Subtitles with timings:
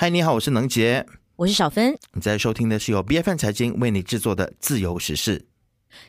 [0.00, 1.04] 嗨，你好，我是能杰，
[1.36, 1.94] 我是小芬。
[2.14, 5.44] 你在收听的是由 B F N 财经为你制作的自由时事。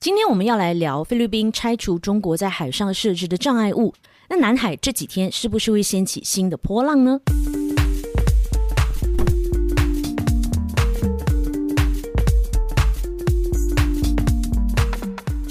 [0.00, 3.94] 今天我们要来聊菲律宾拆除中国在海上设置的障碍物。
[4.28, 7.20] 那南海这几天是不是会掀起新的波浪呢？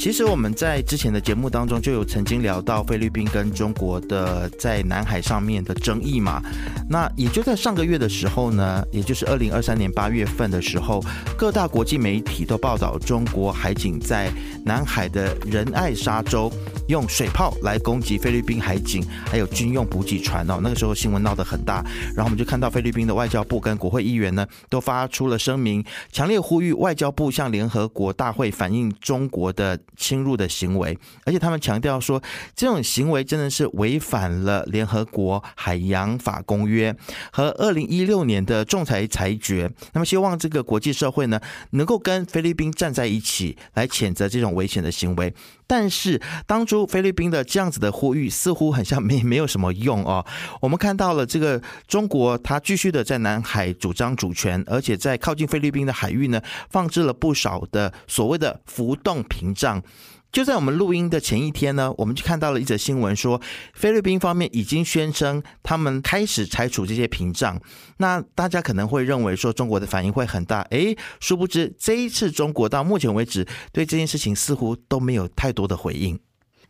[0.06, 6.40] 其实我们在之前的节目当中就有曾经聊到菲律宾跟中国的在南海上面的争议嘛。
[6.88, 11.04] 那也就在上个月的时候呢，也就是二零二三年八月份的时候，
[11.36, 14.32] 各大国际媒体都报道中国海警在
[14.64, 16.54] 南海的仁爱沙洲
[16.88, 20.60] 用水炮来攻击菲律宾海警，还有军用补给船哦。
[20.62, 21.84] 那个时候新闻闹得很大，
[22.16, 29.80] 然后我们就看到菲律宾的外交部跟国会议员呢都发出了声明，强烈呼吁外交部向联合国大会反映中国的。
[29.98, 32.22] 侵入的行为，而且他们强调说，
[32.54, 36.94] 这种行为真的是违反了联合国海洋法公约
[37.32, 39.72] 和二零一六年的仲裁裁决。
[39.94, 41.40] 那么，希望这个国际社会呢，
[41.72, 45.34] 能够跟菲律宾站在一起，来谴责这种危险的行为。
[45.68, 50.26] 但是，当初菲律宾的这样子的呼吁，似乎很像没没有什么用哦。
[50.60, 59.84] 我们看到了这个中国，它继续的在南海主张主权，而且在靠近菲律宾的海域呢，放置了不少的所谓的浮动屏障。
[60.32, 63.42] 就在我们录音的前一天呢，我们就看到了一则新闻，说
[63.74, 67.58] 菲律宾方面已经宣称他们开始拆除这些屏障。
[68.00, 76.20] 那大家可能会认为说中国的反应会很大，诶，殊不知这一次中国到目前为止对这件事情似乎都没有太多的回应。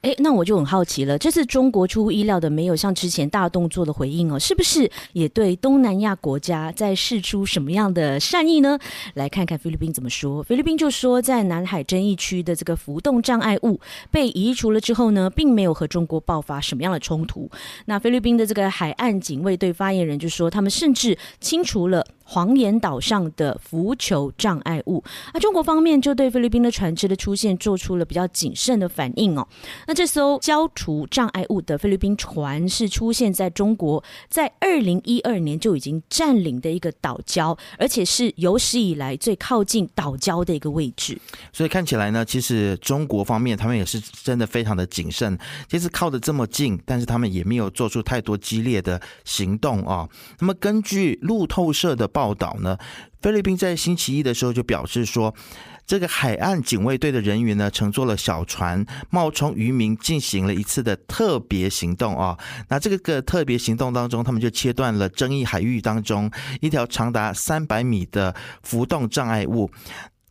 [0.01, 8.77] 哎，那我就很好奇了，这次中国出乎意料的没有像之前大动作的回应哦，是不是也对东南亚国家在示出什么样的善意呢？
[9.15, 10.43] 来看看菲律宾怎么说。
[10.43, 13.79] 菲律宾就说，在南海争议区的这个浮动障碍物
[14.11, 17.49] 被移除了之后呢，并没有和中国爆发什么样的冲突。
[17.85, 22.05] 那菲律宾的这个海岸警卫队发言人就说，他们甚至清除了。
[22.27, 29.47] 黄岩岛上的浮球障碍物，那中国方面就对菲律宾的船只的出现做出了比较谨慎的反应哦。
[29.85, 41.19] 那这艘消除障碍物的菲律宾船是出现在中国在二零一二年就已经占领的一个岛礁，而且是有史以来最靠近岛礁的一个位置。
[41.53, 45.37] 所以看起来呢，其实中国方面他们也是真的非常的谨慎，
[45.69, 50.09] 其实靠得这么近，但是他们也没有做出太多激烈的行动啊。
[50.39, 52.09] 那么根据路透社的。
[52.15, 52.77] 报道呢？
[53.21, 55.35] 菲律宾在星期一的时候就表示说，
[55.85, 62.37] 这个海岸警卫队的人员呢，乘坐了小船，冒充渔民进行了一次的特别行动啊。
[62.69, 66.31] 那这个个特别行动当中，他们就切断了争议海域当中
[66.61, 68.33] 一条长达三百米的
[68.63, 69.69] 浮动障碍物。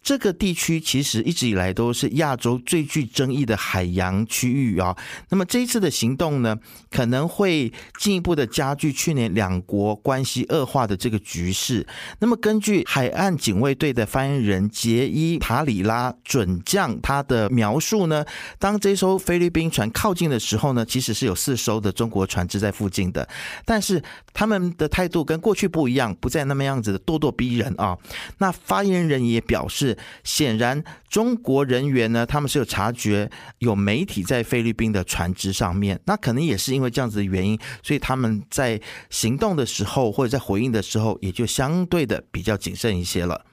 [0.04, 4.94] 这个地区其实一直以来都是亚洲最具争议的海洋区域啊。
[5.30, 6.56] 那么这一次的行动呢，
[6.90, 11.86] 可能会进一步的加剧去年两国关系恶化的这个局势。
[12.18, 18.22] 那么根据海岸警卫队的发言人杰伊塔里拉准将他的描述呢，
[18.58, 23.26] 当这艘菲律宾船靠近的时候呢，其实是有四艘的中国船只在附近的，
[23.64, 24.02] 但是
[24.34, 27.96] 他们的态度跟过去不一样，不再那么样子的咄咄逼人啊。
[28.36, 29.93] 那发言人也表示。
[30.22, 43.44] 显然，中国人员呢，他们是有察觉有媒体在菲律宾的船只上面，那可能也是因为这样子的原因，所以他们在行动的时候或者在回应的时候，也就相对的比较谨慎一些了。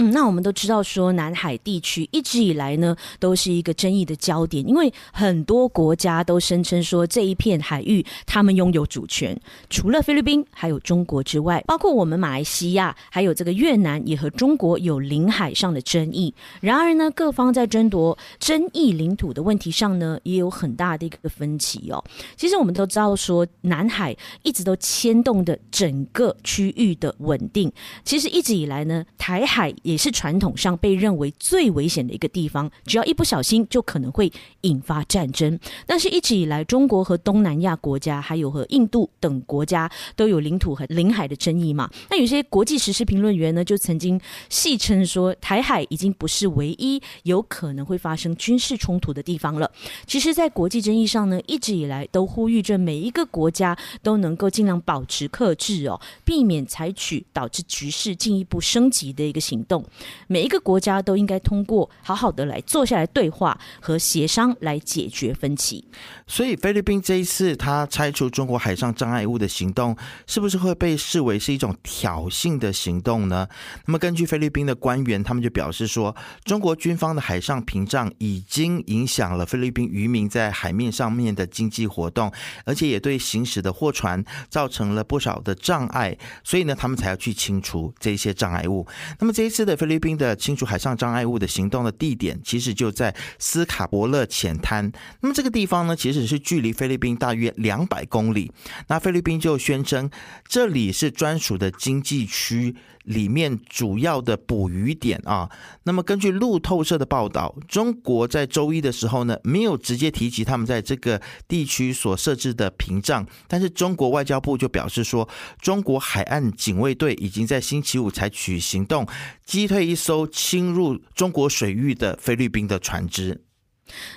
[0.00, 9.36] 嗯，那我们都知道说，南海地区一直以来呢，都是一个争议的焦点，因为很多国家都声称说这一片海域他们拥有主权，
[9.68, 16.32] 除了菲律宾还有中国之外，包括我们马来西亚还有这个越南也和中国有领海上的争议。
[16.60, 22.04] 然而呢，各方在争夺争议领土的问题上呢，也有很大的一个分歧哦。
[22.36, 27.72] 其实我们都知道说，南海一直都牵动的整个区域的稳定。
[28.04, 29.74] 其实一直以来呢，台海。
[29.88, 35.58] 也是传统上被认为最危险的一个地方，只要一不小心就可能会引发战争。
[35.86, 41.88] 但是，一直以来，中国和东南亚国家，还有和印度等国家都有领土和领海的争议嘛？
[42.10, 44.20] 那有些国际时事评论员呢，就曾经
[44.50, 49.70] 戏称说，台海已经不是唯一有可能会发生军事冲突的地方了。
[50.06, 59.77] 其实，在国际争议上呢，一直以来都呼吁着每一个国家都能够尽量保持克制哦，避免采取导致局势进一步升级的一个行动。
[60.26, 65.84] 每一个国家都应该通过好好的来坐下来对话和协商来解决分歧。
[66.26, 69.96] 所以菲律宾这一次他拆除中国海上障碍物的行动，
[70.26, 73.48] 是不是会被视为是一种挑衅的行动呢？
[73.86, 76.14] 那么根据菲律宾的官员，他们就表示说，
[76.44, 82.30] 中国军方的海上屏障已经影响了菲律宾渔民在海面上面的经济活动，
[82.64, 88.86] 而且也对行驶的货船造成了不少的障碍，所以呢，他们才要去清除这些障碍物。
[89.18, 94.92] 那么这一次的菲律宾的清除海上障碍物的行动的地点，其实就在斯卡伯勒浅滩。
[95.20, 96.18] 那么这个地方呢，其实。
[96.28, 98.52] 是距离菲律宾大约两百公里，
[98.88, 100.10] 那菲律宾就宣称
[100.46, 102.74] 这里是专属的经济区
[103.08, 105.50] 里面主要的捕鱼点啊。
[105.82, 115.28] 那么根据路透社的报道，中国在周一的时候呢，没有直接提及他们在这个地区所设置的屏障，但是中国外交部就表示说，
[115.60, 119.06] 中国海岸警卫队已经在星期五采取行动，
[119.44, 123.42] 击退一艘侵入中国水域的菲律宾的船只。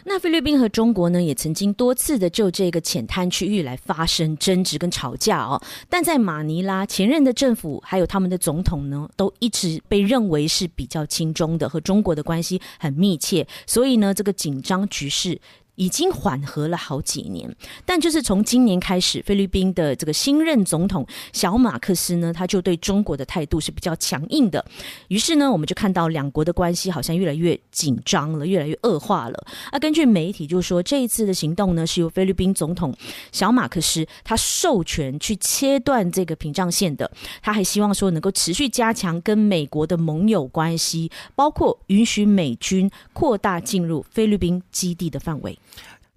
[0.05, 5.61] 那菲律宾和中国呢，也曾经多次的就这个浅滩区域来发生争执跟吵架哦。
[5.89, 15.39] 但在马尼拉，前任的政府还有他们的总统呢，都一直被认为是比较亲中的，和中国的关系很密切，所以呢，这个紧张局势。
[15.81, 17.51] 已经缓和了好几年，
[17.83, 24.63] 但就是从今年开始，菲律宾的这个新任总统小马克思呢，他就对中国的态度是比较强硬的。
[25.07, 29.43] 于是呢，我们就看到两国的关系好像越来越紧张了，越来越恶化了。
[29.71, 32.95] 啊，根据媒体就说，这一次的行动呢，是由菲律宾总统
[33.31, 37.09] 小马克思他授权去切断这个屏障线的。
[37.41, 45.57] 他还希望说能够持续加强跟美国的盟友关系，包括允许美军扩大进入菲律宾基地的范围。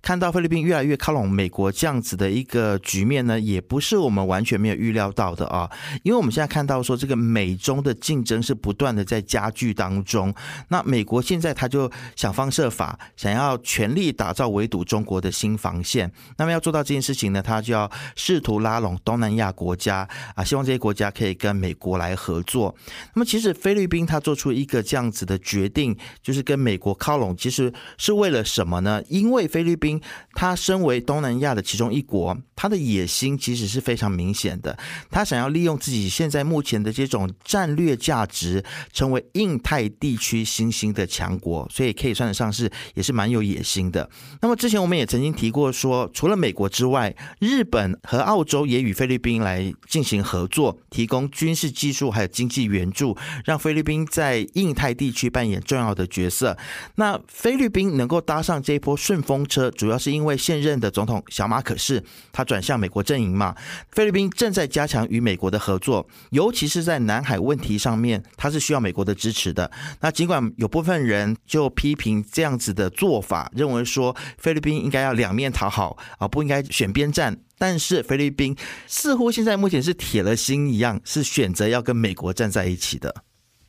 [0.05, 5.67] 看到菲律宾越来越靠拢美国这样子的一个局面呢，也不是我们完全没有预料到的啊。
[6.03, 10.35] 因为我们现在看到说，这个美中的竞争是不断的在加剧当中。
[10.69, 16.13] 那美国现在他就想方设法，想要全力打造围堵中国的新防线。
[16.37, 22.75] 那么要做到这件事情呢，他就要试图拉拢东南亚国家啊，希望这些国家可以跟美国来合作。
[23.15, 29.03] 那么其实菲律宾他做出一个这样子的决定，就是跟美国靠拢，其实是为了什么呢？
[29.09, 29.94] 因为菲律宾。
[30.35, 34.77] 他身为东南亚的其中一国，他的野心其实是非常明显的。
[35.11, 44.09] 他想要利用自己现在目前的这种战略价值，成为印太地区新兴的强国，所以可以算得上是也是蛮有野心的。
[44.41, 56.57] 那么之前我们也曾经提过说，除了美国之外，日本和澳洲也与菲律宾来进行合作，提供军事技术还有经济援助，让菲律宾在印太地区扮演重要的角色。
[56.97, 59.71] 那菲律宾能够搭上这一波顺风车。
[59.85, 62.03] 主要是因为现任的总统小马可是
[62.33, 63.55] 他转向美国阵营嘛，
[63.93, 69.71] 菲律宾正在加强与美国的合作，尤其是在南海问题上面，他是需要美国的支持的。
[70.01, 78.57] 那尽管有部分人就批评这样子的做法，认为说菲律宾应该要两面讨好啊，不应该选边站，但是菲律宾
[78.87, 83.15] 似乎现在目前是铁了心一样，是选择要跟美国站在一起的。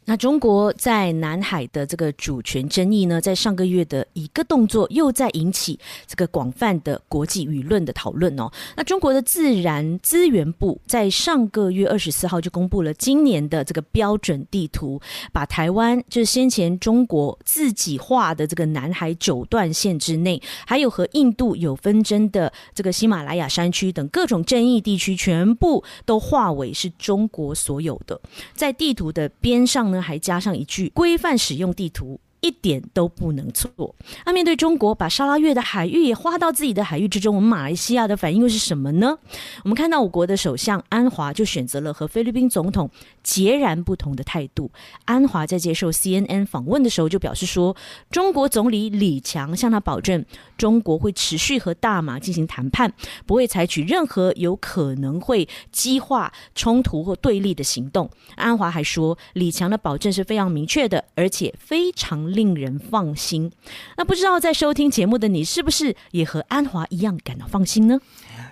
[0.08, 8.52] 那中国在南海的这个主权争议呢，在上个月的一个动作，又在引起这个广泛的国际舆论的讨论哦。
[8.76, 15.02] 那中国的自然资源部在上个月二十四号就公布了今年的这个标准地图，
[15.34, 28.22] 把台湾就是先前中国自己画的这个南海九段线之内，还有和印度有纷争的这个喜马拉雅山区等各种争议地区，全部都划为是中国所有的，
[28.54, 29.95] 在地图的边上。
[30.02, 32.20] 还加上一句规范使用地图。
[32.46, 33.96] 一点都不能错。
[34.24, 39.18] 那面对中国把沙拉越的海域也划到自己的海域之中，我们马来西亚的反应又是什么呢？
[39.64, 42.88] 我们看到我国的首相安华就选择了和菲律宾总统
[43.24, 44.70] 截然不同的态度。
[45.06, 47.76] 安华在接受 CNN 访问的时候就表示说，
[48.12, 50.24] 中国总理李强向他保证，
[50.56, 52.94] 中国会持续和大马进行谈判，
[53.26, 58.08] 不会采取任何有可能会激化冲突或对立的行动。
[58.36, 62.35] 安华还说，李强的保证是非常明确的，而且非常。
[62.36, 63.52] 令人放心。
[63.98, 68.00] 那不知道在收听节目的你，是不是也和安华一样感到放心呢？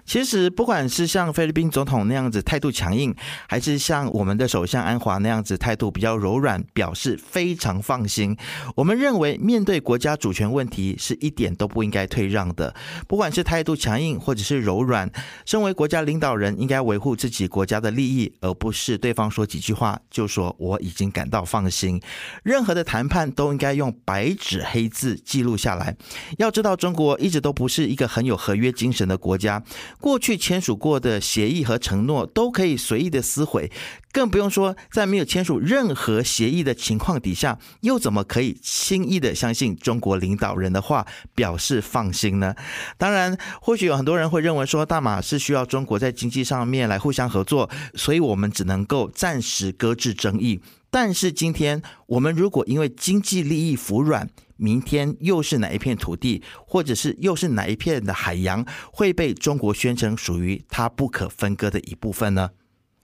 [0.05, 3.15] 其实，不管是像菲律宾总统那样子态度强硬，
[3.47, 8.35] 还是像我们的首相安华那样子态度比较柔软，表示非常放心。
[8.75, 12.75] 我们认为，面对国家主权问题，是一点都不应该退让的。
[13.07, 15.09] 不管是态度强硬，或者是柔软，
[15.45, 22.01] 身为国家领导人，应该维护自己国家的利益，而不是对方说几句话就说我已经感到放心。
[22.43, 25.95] 任何的谈判都应该用白纸黑字记录下来。
[26.37, 29.63] 要知道，中国一直都不是一个很有合约精神的国家。
[30.03, 33.71] 过去签署过的协议和承诺都可以随意的撕毁，
[34.11, 42.53] 更不用说在没有签署任何协议的情况底下，又怎么可以轻易的相信中国领导人的话，表示放心呢？
[42.97, 50.59] 当然，或许有很多人会认为说，大马是需要中国在经济上面来互相合作，所以我们只能够暂时搁置争议。
[50.93, 62.51] 但是今天，我们如果因为经济利益服软，明天又是哪一片土地，或者是又是哪一片的海洋，会被中国宣称属于它不可分割的一部分呢？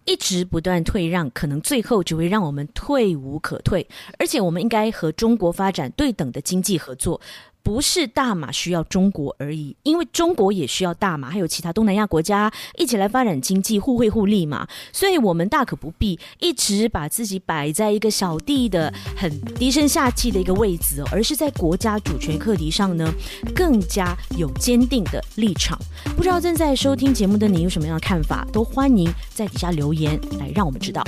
[0.05, 3.87] 一直不断退让，可能最后只会让我们退无可退。
[4.19, 7.19] 而且，我们应该和中国发展对等的经济合作。
[7.61, 14.67] 不是大马需要中国而已，因为中国也需要大马，还有其他东南亚国家一起来发展经济，互惠互利嘛。
[14.91, 23.13] 所以，我们大可不必一直把自己摆在一个小弟的很低声下气的一个位置，而是在国家主权课题上呢，
[23.53, 25.77] 更加有坚定的立场。
[26.15, 31.03] 不知道正在收听节目的你有什么样的看法，都欢迎在底下留言来让我们知道。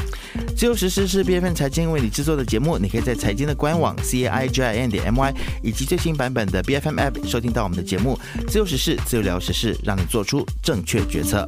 [0.55, 6.75] 自由时事是 B F N 财经为你制作的节目，你可以在财经的官网 c i j i n 点 m y 以及最新版本的 B
[6.75, 8.17] F M App 收听到我们的节目。
[8.47, 11.45] 自由时事，自由聊时事，让你做出正确决策。